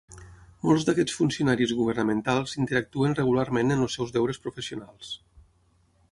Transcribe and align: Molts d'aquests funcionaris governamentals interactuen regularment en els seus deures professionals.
Molts 0.67 0.83
d'aquests 0.85 1.17
funcionaris 1.17 1.73
governamentals 1.81 2.55
interactuen 2.63 3.13
regularment 3.19 3.75
en 3.75 3.83
els 3.85 3.97
seus 3.99 4.15
deures 4.17 4.41
professionals. 4.47 5.13